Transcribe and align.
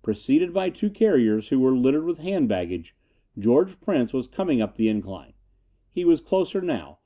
Preceded 0.00 0.52
by 0.54 0.70
two 0.70 0.88
carriers 0.90 1.48
who 1.48 1.58
were 1.58 1.72
littered 1.74 2.04
with 2.04 2.20
hand 2.20 2.48
baggage, 2.48 2.94
George 3.36 3.80
Prince 3.80 4.12
was 4.12 4.28
coming 4.28 4.62
up 4.62 4.76
the 4.76 4.88
incline. 4.88 5.32
He 5.90 6.04
was 6.04 6.20
closer 6.20 6.60
now. 6.60 7.00